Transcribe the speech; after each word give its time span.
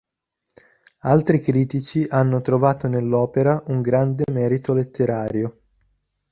Altri 1.01 1.41
critici 1.41 2.07
hanno 2.09 2.41
trovato 2.41 2.87
nell'opera 2.87 3.61
un 3.67 3.81
grande 3.83 4.23
merito 4.31 4.73
letterario. 4.73 5.59